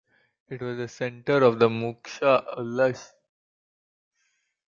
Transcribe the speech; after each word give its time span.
It 0.49 0.59
was 0.63 0.79
a 0.79 0.87
center 0.87 1.43
of 1.43 1.57
Mukhsha 1.57 2.57
Ulus. 2.57 3.13